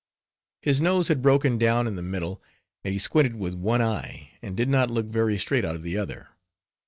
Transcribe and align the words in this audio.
His 0.63 0.81
nose 0.81 1.09
had 1.09 1.21
broken 1.21 1.59
down 1.59 1.85
in 1.85 1.93
the 1.95 2.01
middle, 2.01 2.41
and 2.83 2.91
he 2.91 2.97
squinted 2.97 3.35
with 3.35 3.53
one 3.53 3.83
eye, 3.83 4.31
and 4.41 4.57
did 4.57 4.67
not 4.67 4.89
look 4.89 5.05
very 5.05 5.37
straight 5.37 5.63
out 5.63 5.75
of 5.75 5.83
the 5.83 5.95
other. 5.95 6.29